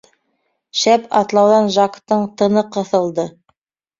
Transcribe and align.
Шәп 0.83 1.03
атлауҙан 1.19 1.69
Жактың 1.75 2.25
тыны 2.41 2.63
ҡыҫылды. 2.77 3.29